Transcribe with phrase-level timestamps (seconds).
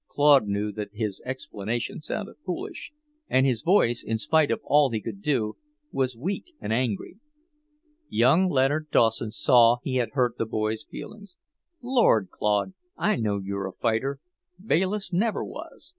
[0.07, 2.91] Claude knew that his explanation sounded foolish,
[3.29, 5.57] and his voice, in spite of all he could do,
[5.91, 7.19] was weak and angry.
[8.09, 11.37] Young Leonard Dawson saw he had hurt the boy's feelings.
[11.83, 14.19] "Lord, Claude, I know you're a fighter.
[14.59, 15.89] Bayliss never was.